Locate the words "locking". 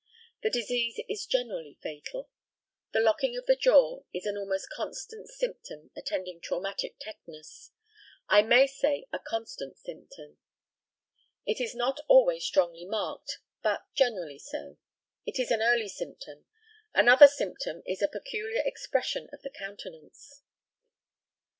3.01-3.37